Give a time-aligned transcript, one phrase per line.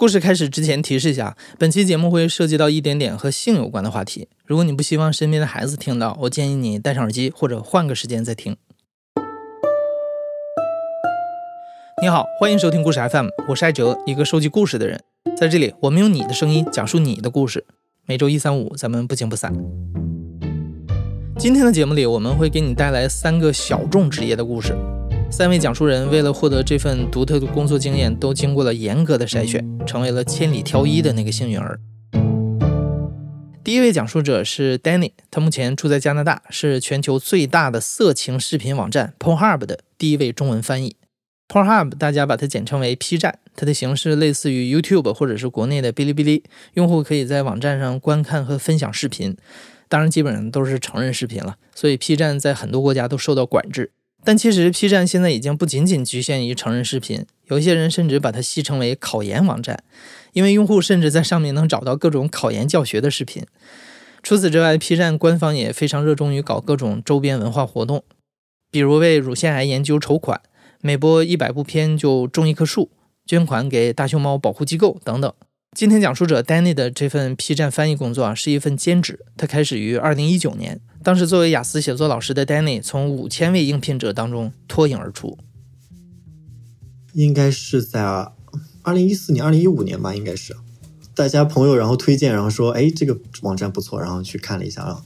[0.00, 4.28] 故事开始之前提示一下，本期节目会涉及到一点点和性有关的话题。
[4.46, 8.56] 如果你不希望身边的孩子听到，我建议你戴上耳机或者换个时间再听。
[12.00, 15.02] 你好，欢迎收听故事 FM，我是艾哲，一个收集故事的人。
[15.36, 17.66] 在这里，我们用你的声音讲述你的故事。
[18.06, 19.52] 每周一、三、五，咱们不见不散。
[21.38, 24.74] 今天的节目里，我们会给你带来三个小众职业的故事。
[25.30, 31.78] 三位讲述人为了获得这份独特的工作经验，都经过了严格的筛选，成为了千里挑一的那个幸运儿。
[33.62, 40.96] 第一位讲述者是 Danny，他目前住在加拿大，是全球最大的色情视频网站 Pornhub 的第一位中文翻译。
[41.48, 46.42] Pornhub 大家把它简称为 P 站，它的形式类似于 YouTube 或者是国内的哔哩哔哩，
[46.74, 49.36] 用户可以在网站上观看和分享视频，
[49.88, 53.92] 当然基本上都是成人视频了，所以 P 站在很多国家都受到管制。
[54.22, 59.82] 但其实 P 站现在已经不仅仅局限于成人视频，有一些人甚至把它戏称为考研网站，
[60.32, 63.44] 因为用户甚至在上面能找到各种考研教学的视频。
[64.22, 68.04] 除此之外，P 站官方也非常热衷于搞各种周边文化活动，
[68.70, 70.42] 比如为乳腺癌研究筹款，
[70.82, 72.90] 每播一百部片就种一棵树，
[73.24, 75.32] 捐款给大熊猫保护机构等等。
[75.74, 79.20] 今天讲述者 Danny 的这份 P 站翻译工作啊，是一份兼职。
[79.38, 85.38] 他开始于二零一九年，当时作为雅思写作老师的 Danny，从五千位应聘者当中脱颖而出。
[87.14, 88.02] 应该是在
[88.82, 90.54] 二零一四年、二零一五年吧，应该是
[91.14, 95.02] 大家朋友然后推荐，然后说，哎，这个网站不错，然后去看了一下啊。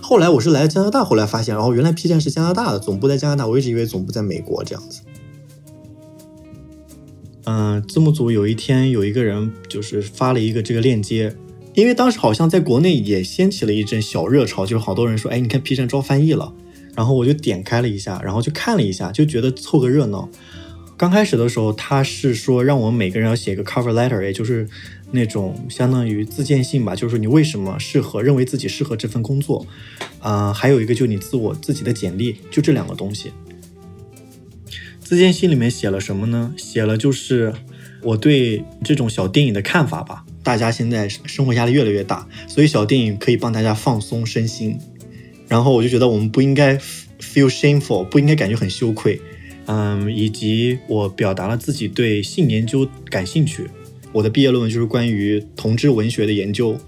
[0.00, 5.00] 后来我是来加拿大，后来发现，然后原来 P 站是加拿大的，总部在加拿大，我一直以为总部在美国这样子。
[7.44, 11.36] 嗯，字幕组有一天有一个人就是发了一个这个链接，
[11.74, 16.52] 因为当时好像在国内也掀起了一阵小热潮，就是好多人说，哎，你看 P 站招翻译了，
[16.94, 20.28] 然后我就点开了一下，然后就看了一下，就觉得凑个热闹。
[20.96, 24.68] 刚开始的时候，他是说让我们每个人要写一个 cover letter，也就是
[25.10, 29.66] 那种相当于自荐信吧，就是你为什么适合，认为自己适合这份工作。
[30.20, 33.32] 啊，还有一个就你自我自己的简历，就这两个东西。
[35.00, 36.54] 自荐信里面写了什么呢？
[36.56, 37.52] 写了就是
[38.02, 40.24] 我对这种小电影的看法吧。
[40.44, 44.78] 大家现在生活压力越来越大，所以小电影可以帮大家放松身心。
[45.48, 46.76] 然后我就觉得我们不应该
[47.18, 49.20] feel shameful，不应该感觉很羞愧。
[49.66, 53.68] 嗯，以及我表达了自己对性研究感兴趣。
[54.12, 56.78] 我的毕业论文就是关于同志文学的研究。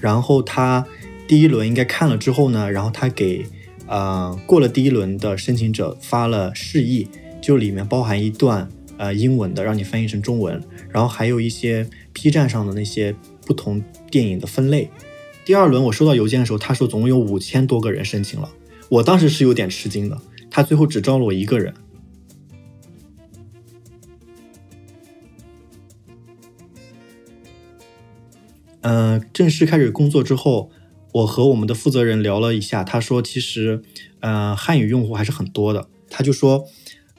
[0.00, 0.86] 然后他
[1.26, 3.44] 第一轮应该看了之后呢，然后他给
[3.86, 7.08] 呃过了第一轮的申请者发了示意。
[7.40, 8.68] 就里面包含一段
[8.98, 13.14] 呃英文的，让你翻译成中文，然后还有一些 B 站上的那些
[13.46, 14.90] 不同电影的分类。
[15.44, 18.50] 第二轮我收到邮件的时候，他说总共有五千多个人申请了，
[18.88, 20.20] 我当时是有点吃惊的，
[20.50, 21.74] 他最后只招了我一个人。
[28.82, 30.70] 嗯，正式开始工作之后，
[31.12, 33.82] 我和我们的负责人聊了一下，他说其实，
[34.20, 36.66] 呃，汉语用户还是很多的，他就说。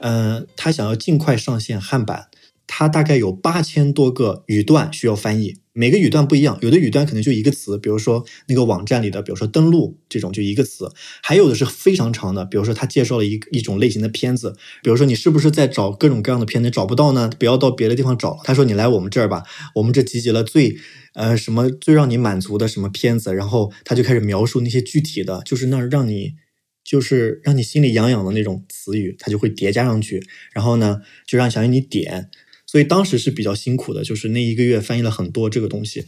[0.04, 2.30] 嗯，他想要尽快上线汉版，
[2.74, 10.90] 他大概有八千多个语段需要翻译，每个语段不一样，有的语段可能就一个词，比如说那个网站里的，比如说登录这种就一个词，
[11.22, 17.30] 还有的是非常长的，比如说他介绍了一一种类型的片子，比如说你是不是在找各种各样的片子找不到呢？
[17.38, 19.44] 不要到别的地方找，他说你来我们这儿吧，
[19.76, 20.78] 我们这集结了最
[21.14, 26.36] 呃什么最让你满足的什么片子，然后他就开始描述那些具体的，就是那让你。
[26.84, 30.20] 就是让你心里痒痒的那种词语，他就会叠加上去，
[30.52, 32.32] 然后呢，就让想让你点。
[32.72, 36.06] 所以当时是比较辛苦的，就是那一个月翻译了很多这个东西，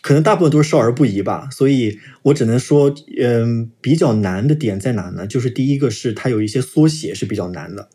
[0.00, 1.50] 可能大部分都是少儿不宜吧。
[1.50, 5.26] 所以我只能说，嗯，比较难的点在哪呢？
[5.26, 7.90] 就是第一个是它有一些缩写是比较难的，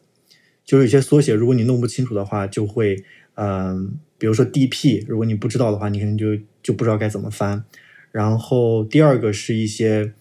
[0.63, 3.03] 就是有些缩写，如果你弄不清楚的话，就会，
[3.33, 7.65] 嗯，比如说 DP，如果你不知道的话，你可能就就不知道该怎么翻。
[8.11, 10.13] 然后第二个是一些。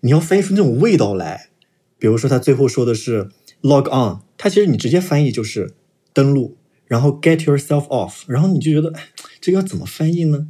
[0.00, 1.48] 你要翻译出那种味道来，
[1.98, 3.30] 比如说他最后说的是
[3.62, 5.74] log on，它其实你直接翻译就是
[6.12, 6.56] 登录，
[6.86, 8.92] 然后 get yourself off，然后你就觉得
[9.40, 10.48] 这个要怎么翻译呢？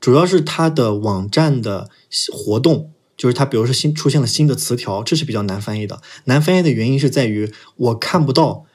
[0.00, 1.88] 主要是它的网站的
[2.32, 6.02] 活动，就是它比如说新出现了新的词条，这是比较难翻译的。
[6.24, 8.66] 难翻译的原因是在于我看不到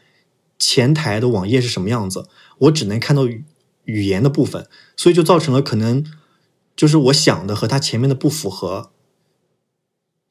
[0.57, 2.27] 前台的网页是什么样子，
[2.59, 3.27] 我只能看到
[3.83, 6.05] 语言的部分，所以就造成了可能
[6.75, 8.91] 就是我想的和它前面的不符合。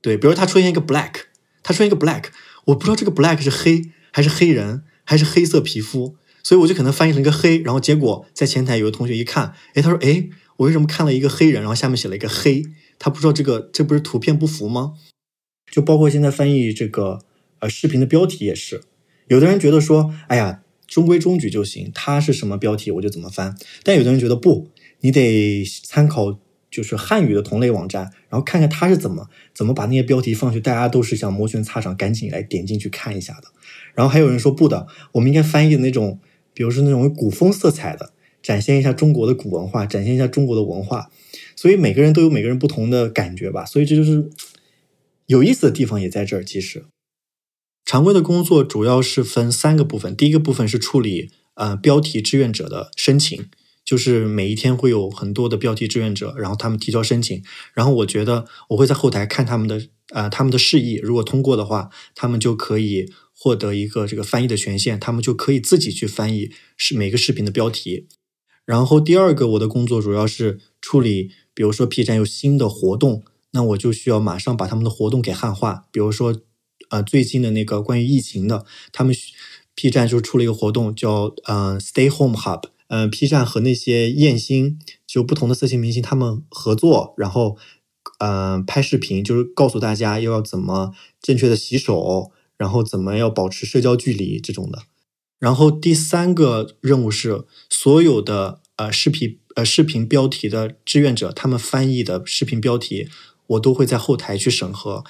[0.01, 1.25] 对，比如它出现一个 black，
[1.63, 2.27] 它出现一个 black，
[2.67, 12.65] 我不知道这个 black 是黑还是黑人还是黑色皮肤，所以我就可能翻译成一个黑，然后结果在前台有个同学一看，哎，他说，哎，我为什么看了一个黑人，然后下面写了一个黑？
[12.99, 14.95] 他不知道这个这不是图片不符吗？
[15.71, 17.21] 就包括现在翻译这个
[17.59, 18.83] 呃视频的标题也是，
[19.29, 23.57] 有的人觉得说，哎呀，中规中矩就行，它是什么标题我就怎么翻。
[23.83, 24.71] 但有的人觉得不，
[25.01, 26.39] 你得参考
[26.71, 33.49] 就是汉语的同类网站，然后看看它是怎么怎么把那些标题放去，大家都是想摩拳擦掌，赶紧来点进去看一下的。
[33.95, 36.21] 然后还有人说不的，我们应该翻译的那种，
[36.53, 41.11] 比如说那种古风色彩的，展现一下中国的古文化，展现一下中国的文化。
[41.55, 44.29] 所以每个人都有每个人不同的感觉吧，所以这就是
[45.27, 46.45] 有意思的地方也在这儿。
[46.45, 46.85] 其实，
[47.85, 53.49] 常规的工作主要是分三个部分，第一个部分是处理呃标题志愿者的申请，
[53.87, 57.43] 就是每一天会有很多的标题志愿者，然后他们提交申请，
[57.73, 59.81] 然后我觉得我会在后台看他们的
[60.13, 68.07] 呃他们的示意，如果通过的话，他们就可以获得一个这个翻译的权限，他们就可以自己去翻译是每个视频的标题。
[68.67, 71.31] 然后第二个我的工作主要是处理。
[71.57, 75.87] 比如说 P 站有新的活动，那我就需要马上把他们的活动给汉化。
[75.91, 76.39] 比如说，
[76.91, 79.17] 呃，最近的那个关于疫情的，他们
[79.75, 82.65] P 站就出了一个活动，叫呃 Stay Home Hub。
[82.89, 87.57] 嗯，P 站和那些艳星，就不同的色情明星他们合作，然后
[88.19, 94.83] 嗯拍视频，就是告诉大家又要怎么正确的洗手，然后怎么要保持社交距离这种的。
[95.39, 99.39] 然后第三个任务是所有的呃视频。
[99.57, 103.09] 呃，视频标题的志愿者，他们翻译的视频标题，
[103.47, 105.03] 我都会在后台去审核。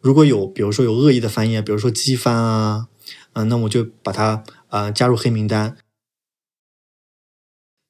[0.00, 2.88] 如果有，比如说有恶意的翻译，比如说机翻啊，
[3.34, 5.76] 嗯，那我就把它呃加入黑名单。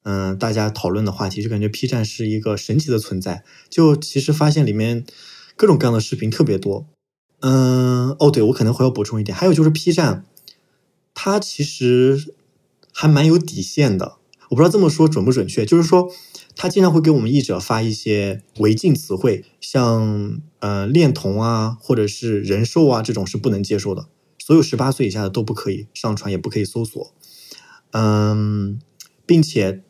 [0.03, 3.45] 嗯，大家讨论的话题就感觉 P 站是一个神奇的存在。
[3.69, 5.05] 就其实发现里面
[5.57, 6.87] 各种各样的视频特别多。
[7.41, 10.25] 嗯，哦，对，我可能会要补充一点，还有就是 P 站，
[11.15, 12.35] 它其实
[12.93, 14.17] 还蛮有底线的。
[14.51, 16.13] 我不知道这么说准不准确，就是说，
[16.55, 24.09] 他经常会给我们译者发一些违禁词汇，像呃恋童啊，或者是人兽啊，这种是不能接受的。
[24.39, 27.15] 所有十八岁以下的都不可以上传，也不可以搜索。
[27.93, 28.79] 嗯，
[29.25, 29.83] 并且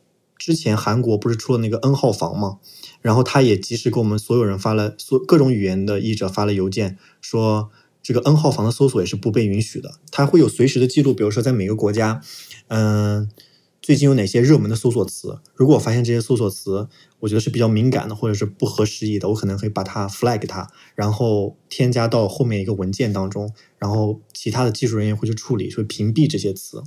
[0.44, 2.58] 之前韩国不是出了那个 N 号房吗？
[3.00, 7.70] 然后他也及时给我们所有人发了所各种语言的译者发了邮件，说
[8.02, 10.00] 这个 N 号房的搜索也是不被允许的。
[10.10, 12.20] 他会有随时的记录，比如说在每个国家，
[12.68, 13.30] 嗯。
[13.80, 15.40] 最近有哪些热门的搜索词？
[15.56, 16.86] 如果我发现这些搜索词，
[17.18, 26.84] 我觉得是比较敏感的，或者是不合时宜的，我可能会把它 flag 它，然后添加到后面一个文件当中，然后其他的技术人员会去处理，会屏蔽这些词。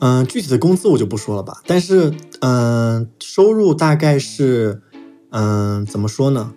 [0.00, 4.82] 嗯，具体的工资我就不说了吧，但是嗯，收入大概是
[5.30, 6.52] 嗯，怎么说呢？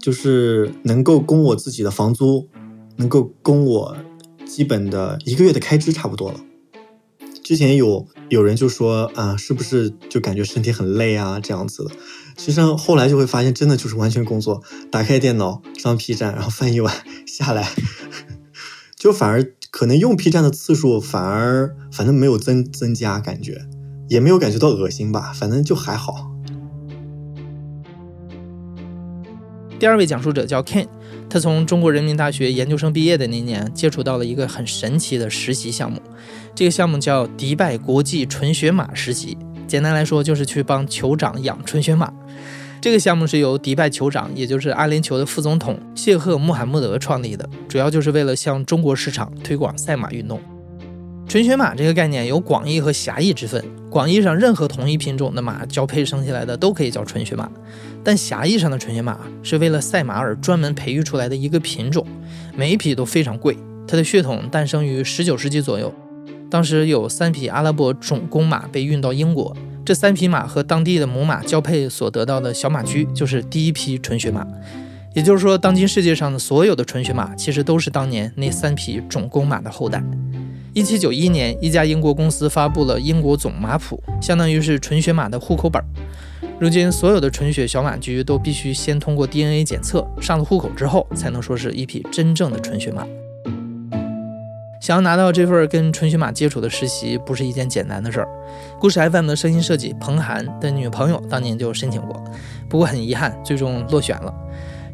[0.00, 2.48] 就是能够供我自己的房租，
[2.96, 3.96] 能够供我
[4.46, 6.40] 基本的一个月的开支，差不多了。
[7.44, 11.90] 之前有有人就说啊，是不是就感觉身体很累啊这样子的？
[12.36, 16.94] 其实后来就会发现，真的就是完全工作，打开电脑上 P 站，然后翻译完
[17.26, 17.68] 下来，
[18.96, 23.66] 就反而可能用 P 站的次数反而反正没有增增加，感觉
[24.08, 26.28] 也没有感觉到恶心吧，反正就还好。
[29.78, 30.86] 第二位讲述者叫 Ken，
[31.28, 36.02] 他从中国人民大学研究生毕业的那年，接触到了一个很神奇的实习项目。
[36.54, 42.12] 这个项目叫迪拜国际纯血马实习，简单来说就是去帮酋长养纯血马。
[42.80, 50.40] 这个项目是由迪拜酋长，也就是阿联酋的副总统谢赫穆罕默德创立的，主要就是为了向中国市场推广赛马运动。
[51.28, 53.62] 纯血马这个概念有广义和狭义之分。
[53.90, 57.50] 广义上，任何同一品种的马交配生下来的都可以叫纯血马，
[58.02, 62.06] 但狭义上的纯血马是为了赛马而专门培育出来的一个品种，
[62.56, 63.54] 每一匹都非常贵。
[63.86, 65.92] 它的血统诞生于19世纪左右，
[66.48, 74.46] 当时有三匹阿拉伯种公马被运到英国，这三匹马和当地的母马交配所得到的小马驹就是第一批纯血马。
[75.12, 80.00] 也就是说，当今世界上的所有的纯血马其实都是当年那三匹种公马的后代。
[80.72, 85.82] 一七九一年，一家英国公司发布了英国总马谱，相当于是纯血马的户口本。
[86.60, 93.04] 如今，所有的纯血小马驹都必须先通过 DNA 检测，上了户口之后，才能说是一匹真正的纯血马。
[94.80, 98.28] 想要拿到这份跟纯血马接触的实习，不是一件简单的事儿。
[98.78, 102.24] 故事 FM 的声音设计彭涵的女朋友当年就申请过，
[102.66, 104.34] 不过很遗憾，最终落选了。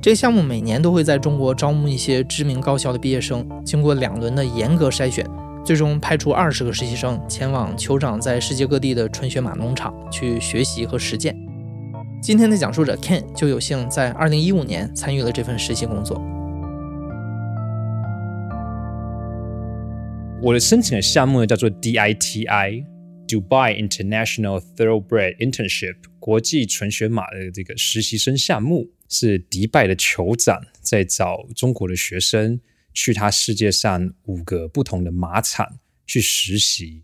[0.02, 5.24] 这个项目每年都会在中国招募一些知名高校的毕业生，经过两轮的严格筛选。
[5.64, 11.36] 最终派出二十个实习生前往酋长在世界各地的纯血马农场去学习和实践。
[12.22, 16.20] 今天的讲述者 Ken 就有幸在二零一五年参与了这份实习工作。
[20.42, 32.60] 我的申请的项目呢叫做 DITI，Dubai International Thoroughbred Internship，国际纯血马的这个实习生项目，是迪拜的酋长在找中国的学生。
[32.92, 37.02] 去他世界上五个不同的马场去实习。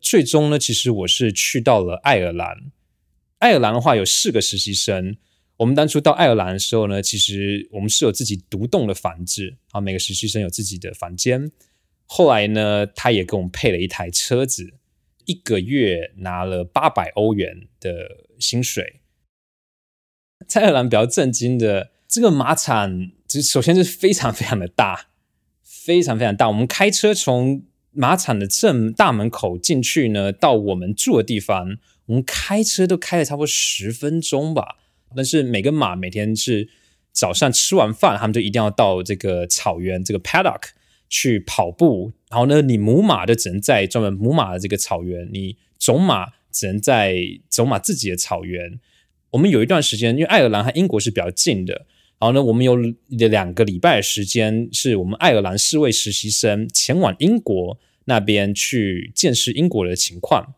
[0.00, 2.70] 最终呢，其实我是去到了爱尔兰。
[3.38, 5.16] 爱尔兰的话有四个实习生。
[5.56, 11.50] 我们当初到爱尔兰的时候呢，其实我们是有自己独栋的房子啊，每个实习生有自己的房间。
[12.10, 14.72] 后来呢，他也给我们配了一台车子，
[15.26, 19.00] 一个月拿了八百欧元的薪水。
[20.46, 25.08] 在爱尔兰比较震惊的，这个马场，就首先是非常非常的大，
[25.62, 26.48] 非常非常大。
[26.48, 34.78] 我们开车从马场的正大门口进去呢，到我们住的地方，我们开车都开了差不多十分钟吧。
[35.14, 36.70] 但是每个马每天是
[37.12, 40.70] 早上吃完饭，他们就一定要到这个草原这个 paddock
[41.08, 42.12] 去跑步。
[42.30, 47.16] 然后呢，你母马就只能在专门母马的这个草原，你种马只能在
[47.50, 48.78] 种马自己的草原。
[49.30, 51.86] 我们有一段时间，因为爱尔兰和英国是比较近的，
[52.18, 52.76] 然后呢，我们有
[53.08, 60.54] 两个礼拜的时间，是我们爱尔兰四位实习生前往英国那边去见识英国的情况。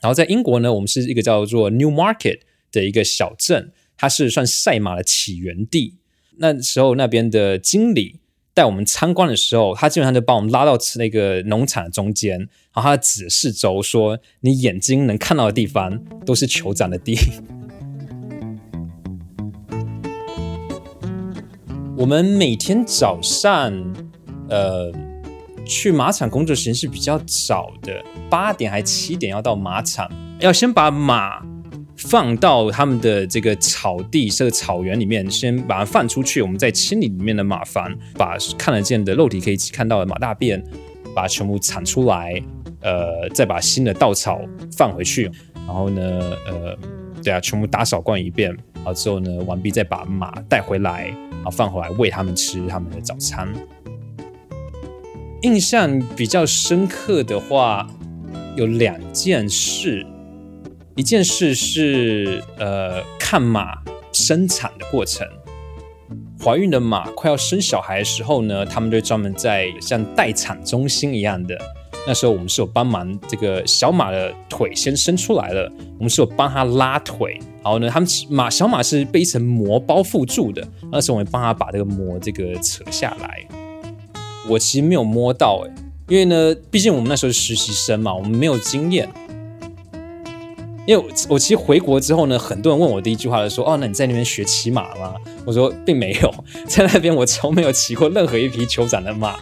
[0.00, 2.40] 然后在英国呢，我们是一个叫做 New Market。
[2.72, 5.94] 的一个小镇，它是算赛马的起源地。
[6.38, 8.20] 那时候那边的经理
[8.56, 17.18] 带我们参观的时候，他基本上就把我们拉到那个农场中间，然后他指示周说：“你眼睛能看到的地方都是酋长的地。
[21.98, 23.70] ”我们每天早上，
[24.48, 24.90] 呃，
[25.66, 30.10] 去马场工作时间是比较早的，八点还七点要到马场，
[30.40, 31.44] 要先把马。
[32.08, 36.40] 放到他们的这个草地、这个草原里面，先把它放出去。
[36.40, 40.62] 我们再清理里面的马房，把看得见的肉体可以看到的马大便，
[41.16, 42.40] 把它全部铲出来。
[42.82, 44.40] 呃，再把新的稻草
[44.76, 45.28] 放回去。
[45.66, 46.78] 然后呢，呃，
[47.24, 48.56] 对啊，全部打扫过一遍。
[48.84, 53.52] 好之后呢，完毕再把马带回来，然后放回来喂他们吃他们的早餐。
[55.42, 57.88] 印象比较深刻的话，
[58.54, 60.06] 有两件事。
[60.96, 63.76] 一件事是，呃，看马
[64.14, 65.28] 生产的过程。
[66.42, 71.54] 怀孕的马快要生小孩的时候呢，他们就专门在像待产中心一样的。
[72.06, 77.38] 那时候我们是有帮忙这个小马的腿先伸出来了，我们是有帮他拉腿。
[77.62, 80.66] 然后呢，他们马小马是被一层膜包覆住的。
[80.90, 83.46] 那时候我们帮他把这个膜这个扯下来。
[84.48, 85.74] 我其实没有摸到哎，
[86.08, 89.06] 因为呢，毕竟我们那时候是实习生嘛，我们没有经验。
[90.86, 95.14] 因为我其实回国之后呢，很多人问我第一句话就说：“哦，那你在那边学骑马吗？”
[95.44, 99.36] 我说并没有，在那边我从没有骑过任何一匹酋长的马。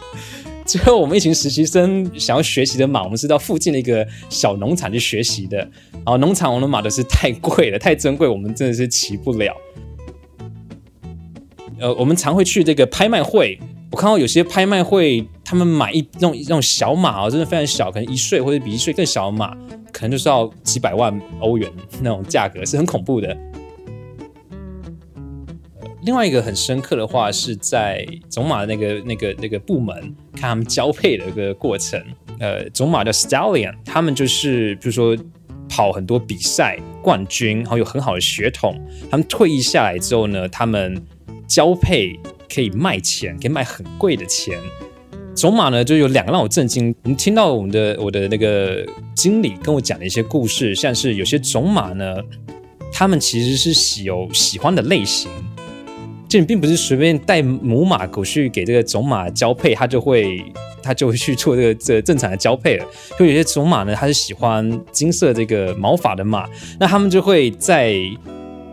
[0.65, 5.57] 最后我们一群实习生想要学习的马，我们是到附近的一个小农场去学习的。
[5.93, 9.55] 然后农场我的马都是太贵了，太珍贵，我们真的是骑不了。
[11.79, 13.59] 呃，我们常会去这个拍卖会，
[13.91, 19.55] 我看到有些拍卖会，他们买一那种那种小马哦，真的非常小，可能一岁或者比一岁更小的马。
[19.95, 21.71] 可能就是要几百万欧元
[22.01, 23.35] 那种价格，是很恐怖的。
[26.01, 29.95] 另外一个很深刻的话，是在种马的那个、那个、那个部门
[30.33, 31.97] 看他们交配的一个过程。
[32.39, 35.17] 呃，种马叫 stallion，他们就是比如说
[35.69, 38.77] 跑很多比赛冠军，然后有很好的血统。
[39.09, 41.01] 他们退役下来之后呢，他们
[41.47, 42.19] 交配
[42.53, 44.59] 可以卖钱，可以卖很贵的钱。
[45.35, 46.95] 种马呢，就有两个让我震惊。
[47.03, 52.15] 我们听到我们的我的那个经理跟我讲的一些故事，像是有些种马呢，
[52.91, 55.29] 他们其实是喜有喜欢的类型，
[56.29, 60.41] 就你并不是随便带母马狗去给这个种马交配，它就会
[60.81, 62.85] 它就会去做这个这正常的交配了。
[63.19, 66.47] 就有些种马呢，它是喜欢金色这个毛发的马，
[66.79, 67.93] 那他们就会在。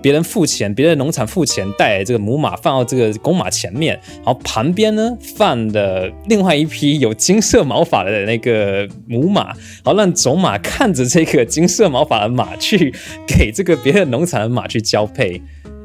[0.03, 9.47] 别人付钱，别的农场付钱，带这个母马放到这个公马前面，然后旁边呢放的另外一匹有金色毛发的那个母马，
[9.85, 12.93] 然后让种马看着这个金色毛发的马去
[13.27, 15.41] 给这个别的农场的马去交配，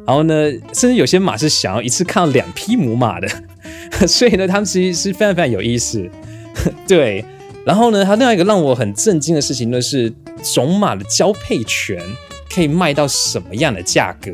[0.05, 3.27] 然后呢，甚至有些马是想要一次看到两匹母马的，
[4.07, 6.09] 所以呢，他们其实是非常非常有意思。
[6.87, 7.23] 对，
[7.63, 12.01] 然后呢，还另外一个让我很震惊的事情呢是种马的交配权。
[12.57, 14.31] 可以卖到什么样的价格？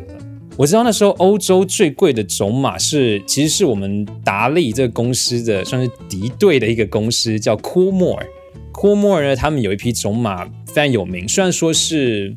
[0.55, 8.23] 我知道那时候欧洲最贵的种马是，其实是我们达利这个公司的算是敌对的一个公司，叫 Coolmore。
[8.71, 12.33] Coolmore 呢，他们有一匹种马非常有名，虽然说是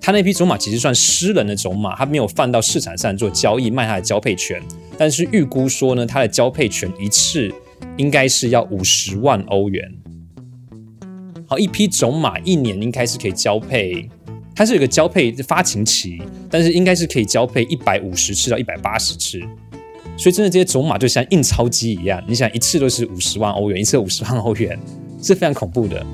[0.00, 4.62] 他那匹种马其实算私人的种马，他没有放到市场上做交易卖他的交配权，
[4.96, 7.52] 但是预估说呢，他的交配权一次
[7.96, 9.92] 应该是要五十万欧元。
[11.48, 14.08] 好，一匹种马一年应该是可以交配。
[14.54, 19.40] 它是有个交配发情期，但是应该是可以交配一百五十次到一百八十次。
[20.16, 24.78] 所以真的这些种马就像印钞机一样，你想一次都是五十万欧元，一次五十万欧元，
[25.20, 26.06] 是非常恐怖的。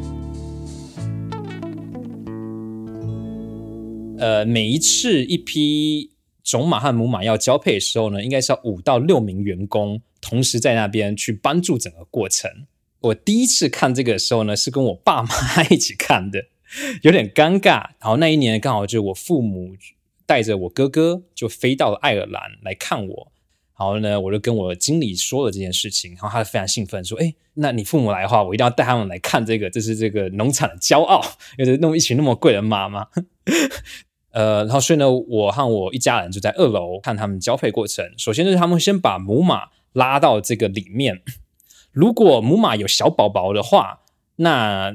[4.19, 12.51] 呃，每一次一批种马和母马要交配的时候呢，应该是要五到六名员工同时在那边去帮助整个过程。
[13.01, 15.29] 我第一次看这个的时候呢，是跟我爸妈
[15.71, 16.47] 一起看的，
[17.03, 17.91] 有点尴尬。
[18.01, 19.75] 然后那一年刚好就是我父母
[20.27, 23.33] 带着我哥哥就飞到了爱尔兰来看我。
[23.79, 31.25] 然后呢，我就跟我经理说了这件事情，然后他非常兴奋，说：“哎，那你父母来的话，我一定要带他们来看这个，这是这个农场的骄傲，
[31.57, 33.07] 因为那么一群那么贵的马嘛。
[34.33, 38.05] ”呃，然后所以呢，我和我一家人就在二楼看他们交配过程。
[38.19, 41.23] 首先就是他们先把母马拉到这个里面，
[41.91, 44.03] 如果母马有小宝宝的话，
[44.37, 44.95] 那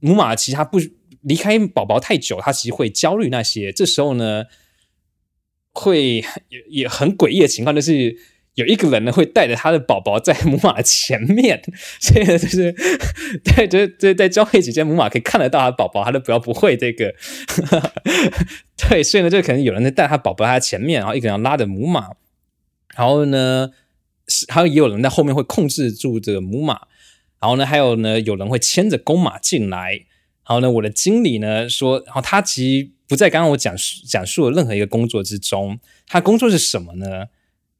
[0.00, 0.78] 母马其实它不
[1.22, 3.72] 离开宝宝太久，他其实会焦虑那些。
[3.72, 4.44] 这时候呢。
[5.74, 8.16] 会也也很诡异的情况，就是
[8.54, 11.62] 有一个人呢会带着他的宝宝在母马前面，
[12.00, 12.74] 所以就是
[13.44, 17.14] 对，就是在交配期间，母马可以看得到他的宝宝，他的宝宝不会这个，
[18.76, 22.08] 对，所以呢，就可能有人在带他宝宝在他前面，然后一个人拉着母马，
[22.96, 23.70] 然后呢，
[24.48, 26.88] 还有也有人在后面会控制住这个母马，
[27.40, 30.00] 然后呢，还有呢，有人会牵着公马进来，
[30.48, 32.90] 然后呢，我的经理呢说，然后他其实。
[33.08, 37.28] 不在刚刚我讲述讲述的任何一个工作之中，他工作是什么呢？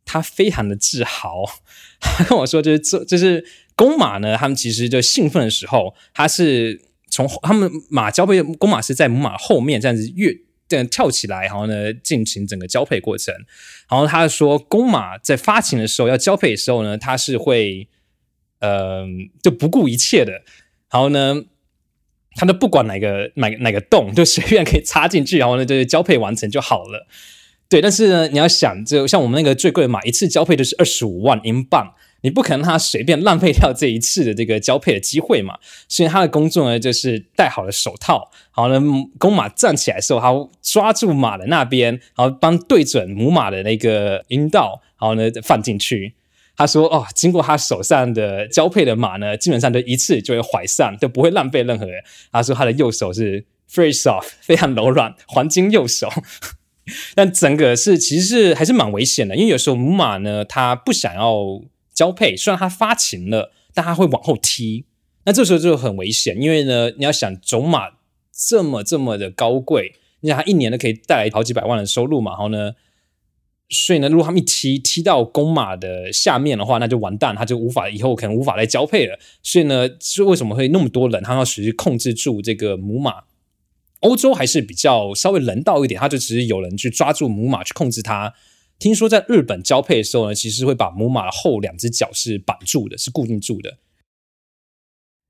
[0.07, 1.45] 他非常的自豪，
[2.01, 3.45] 他跟我说，就是这就是
[3.77, 10.35] 公马呢，他们其实就兴奋的时候，他是从他们马交配，公马是在母马后面这样子跃
[10.67, 13.35] 这样跳起来，然后呢进行整个交配过程。
[13.91, 17.87] 然后他说，公马在发情的时候要交配的时候呢，他是会
[18.61, 19.05] 呃
[19.43, 20.33] 就不顾一切的，
[20.91, 21.45] 然后呢。
[22.39, 27.07] 他都不管哪个哪哪个洞， 就随便可以插进去，然后呢，就是交配完成就好了。
[27.69, 31.93] 对，但是呢，你要想，就像我们那个最贵的马，一次交配就是二十五万英镑，
[32.23, 35.59] 你不可能他随便浪费掉这一次的这个交配的机会嘛。
[35.89, 38.81] 所以他的工作呢，就是戴好了手套，然后呢，
[39.19, 46.15] 公马站起来的时候，他抓住马的那边，然后帮对准母马的那个阴道，然后呢放进去。
[46.59, 56.11] 他说：“哦，经过他手上的交配的马呢，基本上都一次就会怀上，都不会浪费任何人。”他说：“他的右手是 very soft，非常柔软，黄金右手。
[57.15, 61.63] 但整个是其实是还是蛮危险的，因为有时候母马呢，它不想要
[61.95, 64.85] 交配，虽然它发情了，但它会往后踢。
[65.25, 67.91] 那这时候就很危险，因为呢，你要想种马
[68.33, 69.93] 这么这么的高贵，
[70.23, 72.73] 你想它一年都可以带来好几百万的收入嘛，然后呢？”
[73.71, 79.19] 所以呢，如果他们一踢踢到公马的下面的话，那就完蛋，他就无法以后可能无法来交配了。
[79.43, 83.25] 所以呢，是为什么会那么多人，他要实时控制住这个母马？
[84.01, 88.33] 欧洲还是比较稍微人道一点，他就只是有人去抓住母马去控制它。
[88.79, 93.77] 听说在日本交配的时候呢，其实会把母马的后两只脚是绑住的，是固定住的。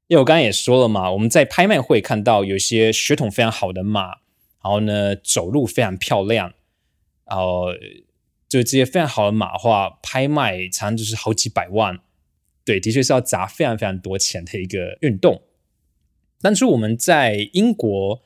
[0.07, 4.19] 因为我刚刚也说了嘛，我们在拍卖会看到有些血统非常好的马，
[4.63, 6.53] 然后呢走路非常漂亮，
[7.29, 7.73] 然后。
[8.49, 12.01] 就这些非常好的马画，拍卖常常就是好几百万，
[12.65, 15.43] 对，的确是要砸非常非常多钱的一个运动。
[16.41, 18.23] 当初我们在英国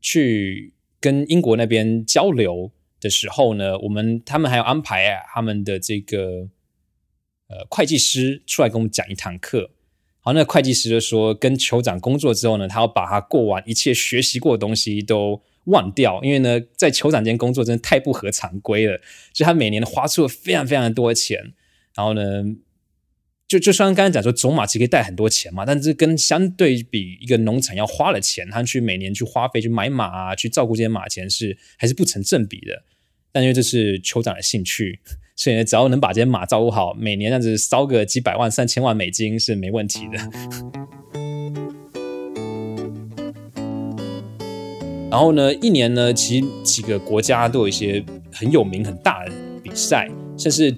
[0.00, 6.48] 去跟英国那边交流的时候呢，我们他们还要安排他们的这个
[7.48, 9.70] 呃会计师出来跟我们讲一堂课。
[10.20, 15.40] 好，那会计师就说，跟酋长工作之后呢，他要把他过往一切学习过的东西都。
[15.66, 18.98] 忘掉，因为呢，在酋长间工作真的太不合常规了，
[19.32, 21.52] 所以他每年花出了非常非常多的钱。
[21.94, 22.44] 然后呢，
[23.48, 32.82] 就就算刚才讲说种马其实可以带很多钱嘛，但是跟相对比一个农场要花的钱，他去每年去花费去买马啊，去照顾这些马钱是还是不成正比的。
[33.32, 35.00] 但因为这是酋长的兴趣，
[35.34, 40.18] 所以呢，只要能把这些马照顾好，每年这样子烧个几百万、三千万美金是没问题的。
[45.16, 50.76] 然后呢，一年呢，其实几个国家都有一些很有名、很大的比赛，甚至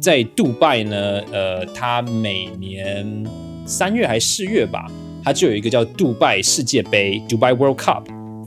[0.00, 3.26] 在杜拜呢，呃，它每年
[3.66, 4.86] 三月还是四月吧，
[5.24, 8.04] 它就有一个叫杜拜世界杯 （Dubai World Cup），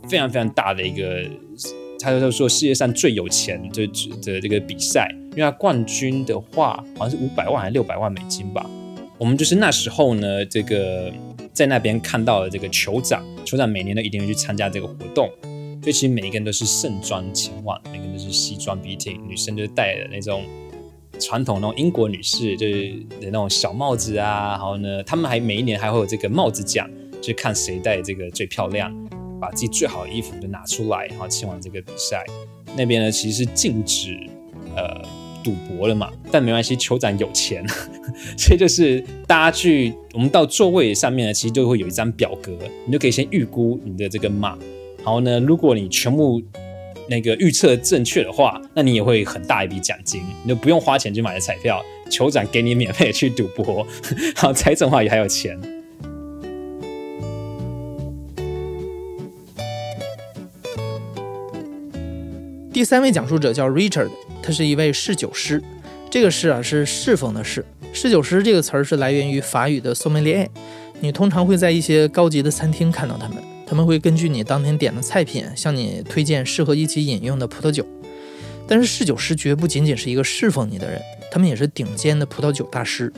[0.08, 1.26] 非常非常大的一个，
[2.00, 3.86] 他就说世界上最有钱的
[4.22, 8.66] 的这个比赛，因为它冠军的话好像是五百万还是六百万美金吧。
[9.18, 11.12] 我们就是那时候呢，这个。
[11.54, 15.30] 在那边看到了这个酋长，酋长每年都一定会去参加这个活动，
[15.82, 20.44] 所以其实每一个人都是盛装前往，每个人都是西装笔挺，女生就戴的那种
[21.20, 22.90] 传统那种英国女士就是
[23.22, 26.90] 的那种小帽子啊，然后呢，他们还每一年还会有这个帽子奖，
[27.22, 28.92] 就看谁戴这个最漂亮，
[29.40, 32.26] 把自己最好的衣服都拿出来，然后前往这个比赛。
[32.76, 34.28] 那边呢其实是禁止
[34.76, 35.00] 呃
[35.44, 37.64] 赌博了嘛，但没关系，酋长有钱，
[38.38, 42.52] 所以就是大家去，我们到座位上面呢，其实就会有一张表格，
[42.86, 44.58] 你就可以先预估你的这个码，
[44.98, 46.42] 然后呢，如果你全部
[47.10, 53.86] 那个预测正确的话，那你也会很大一笔奖金，你就不用花钱去买的彩票，酋长给你免费去赌博，
[54.36, 55.60] 然后猜中的话也还有钱。
[62.72, 64.10] 第三位讲述者叫 Richard，
[64.44, 65.60] 他是一位侍酒师。
[66.12, 67.66] 这个侍啊是侍奉的侍。
[67.94, 70.48] 侍酒师这个词儿是来源于法语的 s o m m e l i e。
[71.00, 77.86] 你通常会在一些高级的餐厅看到他们，他们会根据你当天点的菜品向你推荐适合一起饮用的葡萄酒。
[78.68, 81.02] 但是侍酒师绝不仅仅是一个侍奉你的人，
[81.32, 83.12] 他们也是顶尖的葡萄酒大师。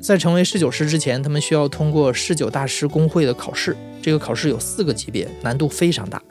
[0.00, 3.76] 在成为侍酒师之前，他们需要通过侍酒大师工会的考试。
[4.00, 6.22] 这个考试有四个级别，难度非常大。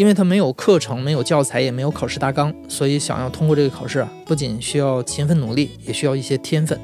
[0.00, 6.80] 因为他没有课程、没有教材、也没有考试大纲，所以想要通过这个考试啊，不仅需要勤奋努力，也需要一些天分。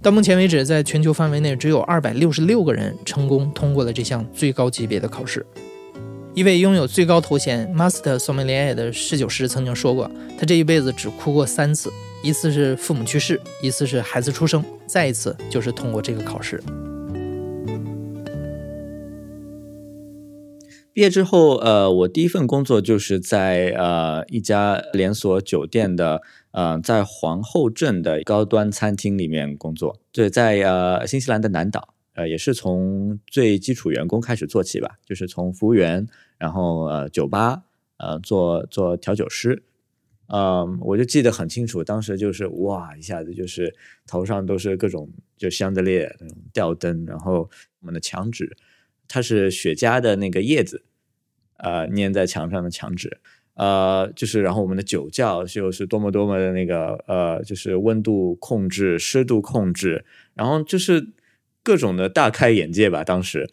[0.00, 5.44] 到目前为止，在全球范围内，只有二百六十六个人成功通过了这项最高级别的考试。
[6.32, 16.58] 一位拥有最高头衔 Master Sommelier 的侍酒师曾经说过，他这一辈子只哭过三次：一次是父母去世，一次是孩子出生，再一次就是通过这个考试。
[20.94, 29.98] 毕业之后，呃，我第一份工作就是在呃一家连锁酒店的，呃，在皇后镇的高端餐厅里面工作。
[30.12, 36.06] 对，在呃新西兰的南岛，呃，也是从最基础员工开始做起吧，就是从服务员，
[36.38, 37.64] 然后呃酒吧，
[37.96, 39.64] 呃做做调酒师。
[40.28, 43.74] 嗯，我就记得很清楚，当时就是哇，一下子就是
[44.06, 48.56] 头上都是各种就香德烈那种吊灯，然后我们的墙纸。
[49.06, 50.82] 它是雪茄的那个叶子，
[51.58, 53.18] 呃，粘在墙上的墙纸，
[53.54, 61.12] 呃，就是然后我们的酒窖就是多么多么的那个，呃，就是温度控制、湿度控制，然后就是
[61.62, 63.04] 各种的大开眼界吧。
[63.04, 63.48] 当时，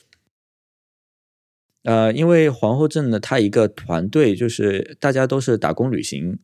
[1.84, 6.40] 呃，因为皇后镇呢，它一个团队就是大家都是打工旅行，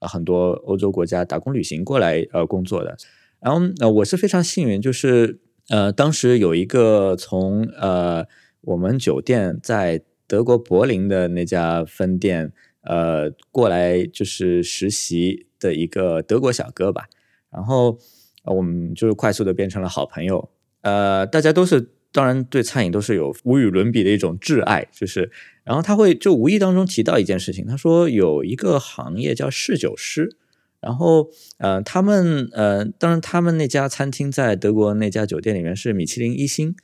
[0.00, 2.96] 很多欧洲国家打工旅行过来呃工作的，
[3.40, 5.40] 然后呃，我是非常幸运，就是。
[5.68, 8.24] 呃，当时有一个从呃
[8.60, 12.52] 我们酒店在德国柏林的那家分店
[12.82, 17.06] 呃过来就是实习的一个德国小哥吧，
[17.50, 17.98] 然后
[18.44, 20.48] 我们就是快速的变成了好朋友。
[20.82, 25.30] 呃，大家都是当然对餐饮都是有无与伦比的一种挚爱，就是
[25.64, 30.36] 然后他会就无意当中提到一件事情，他说有一个行业叫侍酒师。
[30.86, 36.76] 然后，呃，他们，呃，当然，他们那家餐厅在德国那家酒店里面是米其林一星。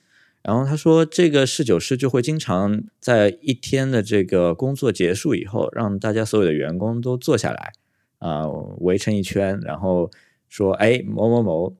[0.42, 7.74] 然后他说，这个侍酒师就会经常在一天的这个工作结束以后，让大家所有的员工都坐下来，
[8.18, 8.48] 啊，
[8.80, 10.10] 围成一圈，然后
[10.48, 11.76] 说，哎，某某某，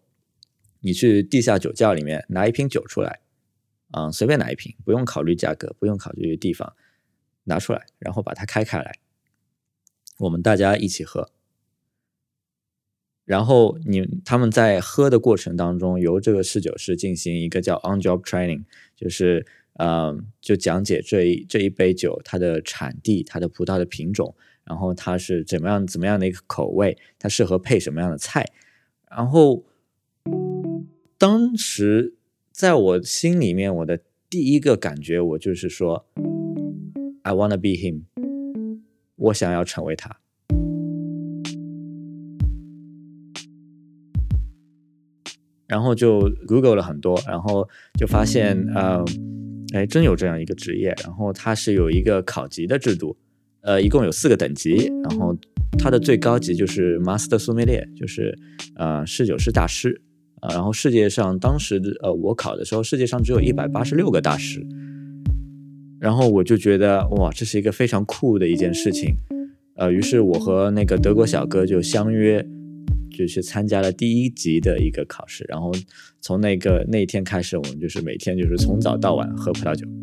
[0.79, 3.19] 你去地下酒窖里面拿一瓶酒出来，
[3.91, 6.73] 啊，随便拿一瓶，不用考虑价格，不用考虑地方，
[7.43, 8.95] 拿出来，然后把它开开来，
[10.21, 11.29] 我们大家一起喝。
[13.33, 18.65] 然后你他们在喝的过程当中，由这个侍酒师进行一个叫 on job training，
[18.95, 19.47] 就是
[19.79, 28.45] 嗯，就讲解这一这一杯酒它的产地、它的葡萄的品种，然后它是怎么样怎么样的一个口味，它适合配什么样的菜。
[29.11, 29.65] 然后
[31.17, 32.13] 当时
[32.51, 36.05] 在我心里面，我的第一个感觉，我就是说
[37.23, 38.03] ，I wanna be him，
[39.17, 40.22] 我想要成为他。
[45.73, 47.67] 然后就 Google 了很多，然后
[47.99, 49.03] 就发现，呃，
[49.73, 50.95] 哎，真有这样一个职业。
[51.03, 53.17] 然后它是有一个考级的制度，
[53.63, 54.93] 呃，一共有四个等级。
[55.03, 55.35] 然后
[55.79, 58.39] 它的最高级就是 Master Sommelier，就是
[58.75, 59.99] 呃侍酒师大师。
[60.41, 64.63] 啊，然后世界上当时呃我考的时候，世界上只有一百八十六个大师。
[65.99, 69.17] 然后我就觉得哇，这是一个非常酷的一件事情。
[69.77, 72.47] 呃，于是我和那个德国小哥就相约。
[73.13, 75.73] 就去参加了第一级的一个考试，然后
[76.21, 79.87] 从那个那天开始，我们就是每天就是从早到晚喝葡萄酒。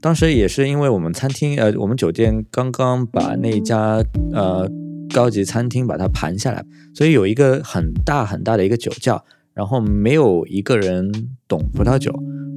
[0.00, 4.70] 当时也是因为我们餐厅呃，我们酒店刚刚把那家呃
[5.12, 6.64] 高级餐厅把它盘下来，
[6.94, 11.10] 所以有一个很大很大的一个酒窖，然后没有一个人
[11.48, 12.12] 懂葡萄酒，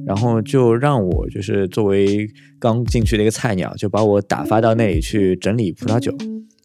[0.06, 2.28] 然后就让我就是作为
[2.60, 6.16] 刚进去的一个菜鸟，就把我打发到那里去整理葡萄酒。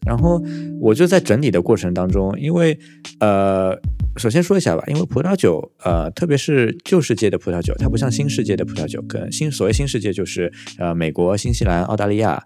[0.06, 0.40] 然后
[0.80, 2.78] 我就在整理的过程当中，因为
[3.18, 3.76] 呃，
[4.16, 12.42] 首先说一下吧，因为葡萄酒呃，特别是旧世界的葡萄酒，它不像新世界的葡萄酒，跟新所谓新世界就是呃美国、新西兰、澳大利亚，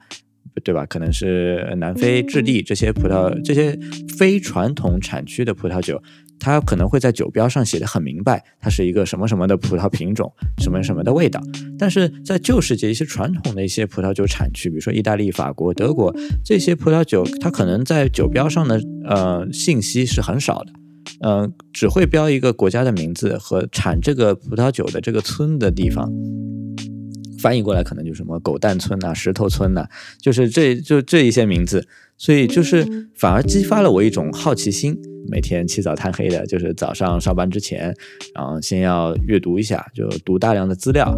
[0.64, 0.86] 对吧？
[0.86, 3.78] 可能是南非、智利这些葡萄，这些
[4.18, 6.02] 非传统产区的葡萄酒，
[6.40, 11.40] 它可能会在酒标上写的很明白，它是一个什么什么的葡萄品种，什么什么的味道。
[11.78, 16.12] 但是在旧世界一些传统的一些葡萄酒产区，比如说意大利、法国、德国
[16.44, 20.72] 这些葡萄酒，它可能在酒标上的呃信息是很少的，
[21.20, 26.10] 嗯，只会标一个国家的名字和产这个葡萄酒的这个村的地方。
[27.40, 29.86] 翻译过来可能就什么狗蛋村呐、石头村呐，
[30.20, 34.96] 就是这就这一些名字，所以就是反而激发了我一种好奇心。
[35.28, 37.94] 每天起早贪黑的，就是早上上班之前，
[38.34, 41.14] 然后先要阅读一下，就读大量的资料，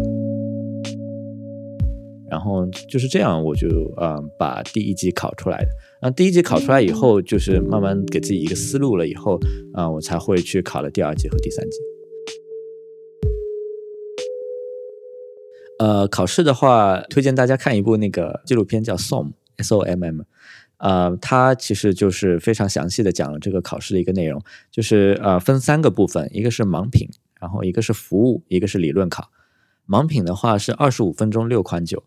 [2.29, 3.67] 然后就是这样，我就
[4.01, 5.67] 嗯把第一级考出来的。
[6.01, 9.39] 那第一级考出来以后，就是慢慢给自己一个思路了，以后
[9.73, 11.77] 啊我才会去考了第二级和第三级。
[15.83, 20.21] 呃，考试的话，推荐大家看一部那个纪录片，叫《SOM》S O M M。
[20.77, 24.41] 呃，它其实就是非常详细的讲了这个考试的一个内容，
[24.71, 29.29] 就是呃分三个部分，一个是盲品，然后一个是服务，一个是理论考。
[29.85, 32.01] 盲品的话是二十五分钟六款酒。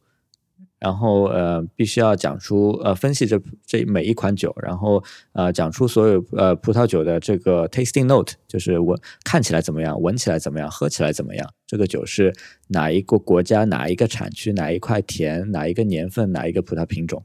[0.86, 11.52] 然后呃，必须要讲出呃，分析这这每一款酒，然后呃，讲出所有呃葡萄酒的这个 tasting note，就是闻看起来怎么样，闻起来怎么样，喝起来怎么样。
[11.66, 12.32] 这个酒是
[12.68, 17.24] 哪一个国家、哪一个产区、哪一块田、哪一个年份、哪一个葡萄品种？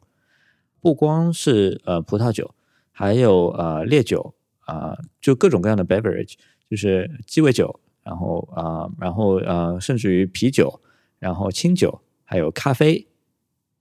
[0.81, 2.55] 不光是呃葡萄酒，
[2.91, 6.33] 还有呃烈酒啊，就各种各样的 beverage，
[6.67, 10.81] 就是鸡尾酒，然后啊，然后呃，甚至于啤酒，
[11.19, 13.05] 然后清酒，还有咖啡。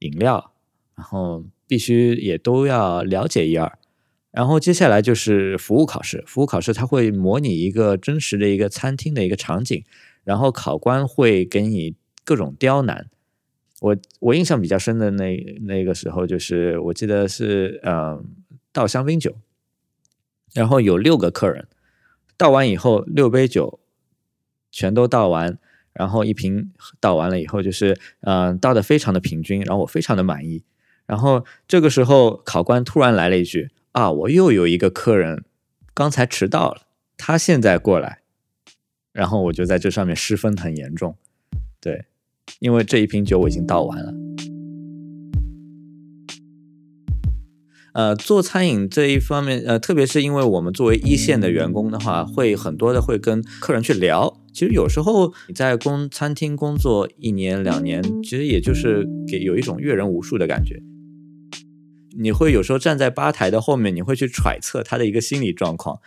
[0.01, 0.53] 饮料，
[0.95, 3.79] 然后必须也都要了解一二，
[4.31, 6.23] 然后接下来就是服务考试。
[6.27, 9.85] 服务考试它会模拟一个真实的一个餐厅的一个场景，
[10.25, 13.09] 然后考官会给你各种刁难。
[13.81, 18.25] 我我印象比较深的那那个时候，就是我记得是嗯
[18.73, 19.37] 倒香槟酒，
[20.53, 21.67] 然后有六个客人
[22.37, 23.81] 倒完以后，六杯酒
[24.71, 25.59] 全都倒完。
[25.93, 30.63] 然后一瓶倒完了以后，就是嗯倒的非常的平均，然后我非常的满意。
[31.07, 35.45] 然后这个时候考官突然来了一句啊，我又有一个客人
[35.93, 36.83] 刚才迟到了，
[37.17, 38.21] 他现在过来，
[39.13, 41.17] 然后我就在这上面失分很严重，
[41.81, 42.05] 对，
[42.61, 44.15] 因为这一瓶酒我已经倒完了。
[47.93, 54.40] 呃，做餐饮这一方面，呃，特别是因为我们作为一线的员工的话，会很多的会跟客人去聊。
[54.61, 60.79] 其实有时候你在工餐厅工作一年两年，其实也就是给有一种阅人无数的感觉。
[62.19, 65.99] 你会有时候站在吧台的后面，你会去揣测他的一个心理状况。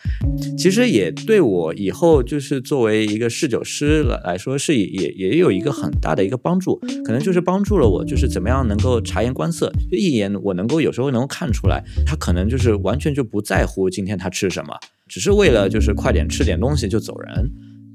[0.56, 6.80] 其实也对我以后就是作为一个侍酒师来来说，是也也有一个很大的一个帮助。
[7.04, 14.76] 可能就是帮助了我，就是怎么样能够察言观色，就一眼我能够有时候能够看出来，他可能就是完全就不在乎今天他吃什么，
[15.08, 17.50] 只是为了就是快点吃点东西就走人。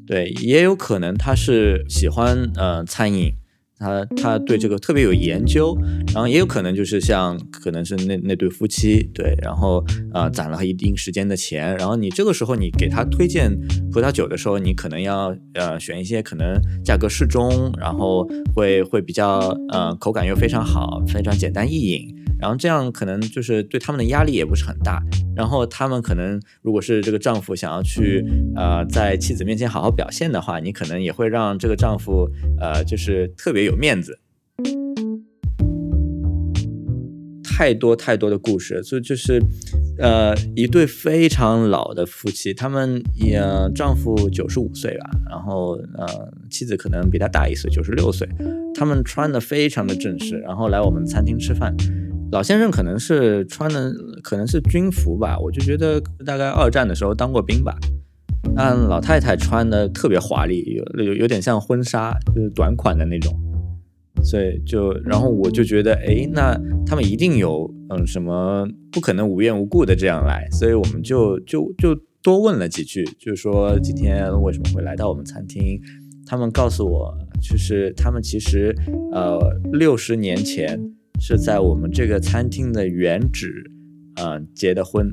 [0.08, 3.32] 对，也有可能他是喜欢呃餐饮。
[3.80, 5.78] 他他对这个特别有研究，
[6.12, 13.56] 然后也有可能就是像可能是那那对夫妻对，然后呃攒了一定时间的钱，然后你这个时候你给他推荐
[13.92, 22.17] 葡萄酒的时候，你可能要呃选一些可能价格适中，然后会会比较呃口感又非常好，非常简单易饮。
[22.40, 25.02] 然后这样可能就是对他们的压力也不是很大，
[25.34, 28.24] 然后他们可能如果是这个丈夫想要去
[28.54, 32.28] 呃在妻子面前好好表现的话，你可能也会让这个丈夫
[32.60, 34.18] 呃就是特别有面子。
[37.42, 39.42] 太多太多的故事，所以就是
[39.98, 43.42] 呃一对非常老的夫妻，他们也
[43.74, 46.06] 丈夫九十五岁吧，然后呃
[46.48, 48.28] 妻子可能比他大一岁，九十六岁，
[48.76, 51.74] 他们穿的非常的正式，然后来我们餐厅吃饭。
[52.30, 53.90] 老先生可能是穿的
[54.22, 57.74] 可能是军服吧，我就觉得大概二战的时候当过兵吧。
[58.54, 63.34] 但老太太穿的特别华丽，有有有点像婚纱，就是短款的那种。
[64.22, 75.80] 所以就然后我就觉得，哎，那他们一定有嗯什么不可能无缘无故的这样来，所以我们就就就多问了几句，就是说今天为什么会来到我们餐厅？
[76.26, 78.74] 他们告诉我，就是他们其实
[79.12, 79.40] 呃
[79.72, 80.78] 六十年前。
[81.20, 83.70] 是在我们这个餐厅的原址，
[84.22, 85.10] 嗯，结的婚，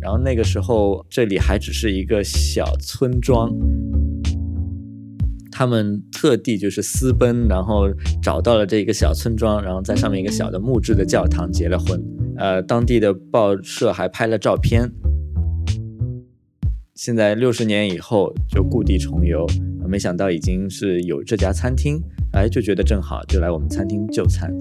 [0.00, 3.50] 然后那个时候这里还只是一个小村庄，
[5.50, 7.88] 他们特地就是私奔，然后
[8.22, 12.02] 找到了这一个小村庄，然后在上面一个小的木质的教堂结了婚，
[12.36, 14.90] 呃，当地的报社还拍了照片。
[16.94, 19.46] 现在六十年以后就故地重游，
[19.86, 22.00] 没想到已经是有这家餐厅，
[22.32, 24.52] 哎，就觉得正好就来我们餐厅就餐。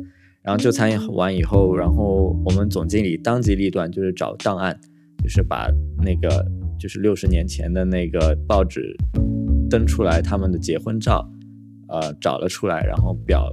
[0.43, 4.77] 然后就餐完以后，然后我们总经理当机立断，就是找档案，
[5.23, 5.71] 就是把
[6.03, 6.45] 那个
[6.77, 8.95] 就是六十年前的那个报纸
[9.69, 11.25] 登出来他们的结婚照，
[11.87, 13.49] 呃，找了出来，然后裱，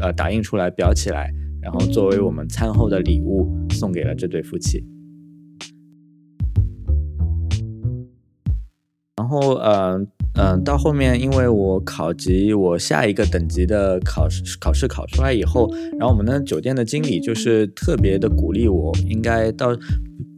[0.00, 4.82] 呃，打印出来裱起来，然后作为我们餐后的礼物送给了这对夫妻。
[9.30, 19.68] 然后，嗯嗯，到后面，因为我考级，我下一个等级的考试考试考出来以后，然后我们的酒店的经理就是特别的鼓励我，应该到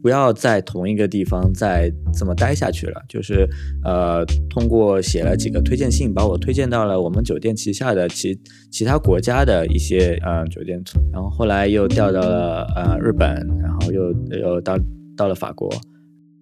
[0.03, 3.49] 不要在同一个地方再这么待下去了，就是
[3.83, 8.39] 呃，通过写了几个推荐信，把我推荐到了我们酒店旗下的其
[8.71, 10.79] 其他国家的一些呃酒店，
[11.11, 13.27] 然后后来又调到了呃日本，
[13.59, 14.77] 然后又又到
[15.17, 15.67] 到了法国，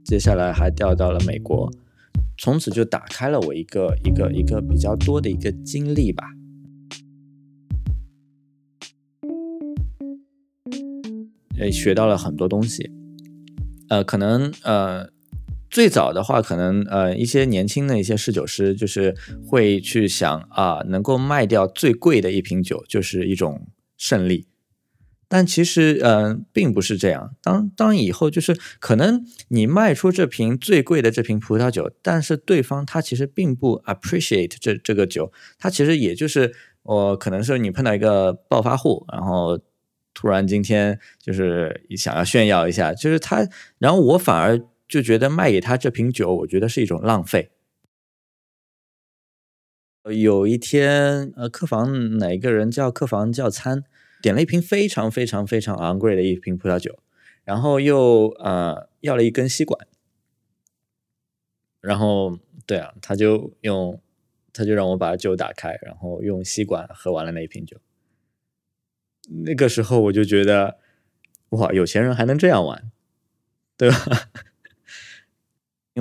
[0.03, 1.71] 接下来还调到了美国。
[2.37, 6.23] 从此就打开了我一个一个一个比较多的一个经历吧，
[11.59, 12.89] 呃，学到了很多东西，
[13.89, 15.11] 呃，可能呃，
[15.69, 19.15] 最早的话，可能呃，一些年轻的一些侍酒师就是
[19.45, 23.67] 会去想啊，能够卖掉最贵的一瓶酒就是一种
[23.97, 24.47] 胜利。
[25.33, 27.33] 但其实，嗯，并不是这样。
[27.41, 39.57] 当当以后就是可能你卖出这瓶最贵的这瓶葡萄酒，但是对方他其实并不 appreciate 这这个酒，他其实也就是我可能是你碰到一个暴发户，然后
[40.13, 47.51] 突然今天就是想要炫耀一下，就是他，然后我反而就觉得卖给他这瓶酒，我觉得是一种浪费。
[50.13, 53.85] 有一天，呃，客房哪个人叫客房叫餐。
[54.21, 56.99] 点了一瓶非常非常非常昂贵的一瓶葡萄酒，
[57.43, 59.87] 然后又呃要了一根吸管，
[61.81, 63.99] 然后对啊，他就用
[64.53, 67.77] 他就让我把酒打开，然后用吸管喝完了那一瓶酒。
[69.45, 70.77] 那个时候我就觉得
[71.49, 72.91] 哇，有钱人还能这样玩，
[73.77, 73.97] 对吧？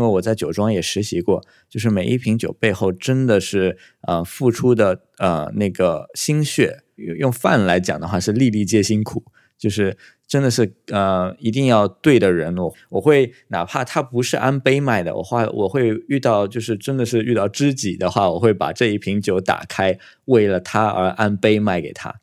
[0.00, 3.76] 因为我在酒庄也实习过，就是每一瓶酒背后真的是
[4.08, 6.78] 呃付出的呃那个心血。
[7.18, 9.24] 用饭来讲的话是粒粒皆辛苦，
[9.58, 22.20] 就是真的是呃一定要对的人，我我会哪怕他不是按杯卖的，我话我会遇到就是真的是遇到知己的话，我会把这一瓶酒打开，为了他而按杯卖给他。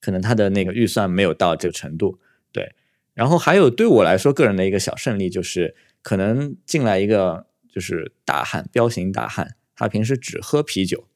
[0.00, 2.18] 可能他的那个预算没有到这个程度，
[2.52, 2.74] 对。
[3.14, 11.06] 然后还有对我来说个人的一个小胜利就是，可能进来一个就是大汉，彪形大汉，他平时只喝啤酒，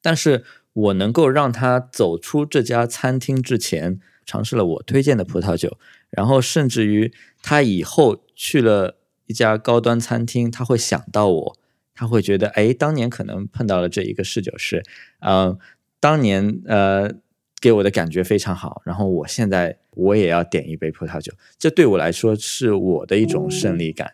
[0.00, 0.44] 但是。
[0.74, 5.76] 我能够让他走出这家餐厅之前，尝试了我推荐的葡萄酒，
[6.08, 11.58] 然后甚至于他以后去了一家高端餐厅，他会想到我，
[11.96, 14.84] 他会觉得，哎，当年可能碰到了这一个侍酒师，
[15.18, 15.58] 嗯，
[15.98, 17.10] 当年呃
[17.60, 24.12] 给我的感觉非常好，然后我现在我也要点一杯葡萄酒，这对我来说是我的一种胜利感。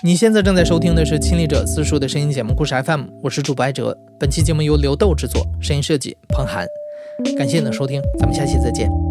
[0.00, 3.98] 你现在正在收听的是《亲历者自述》的声音节目《故事 FM》，我是主播艾哲。
[4.18, 6.64] 本期节目由刘豆制作，声音设计彭涵。
[7.36, 9.07] 感谢你的收听，咱们下期再见。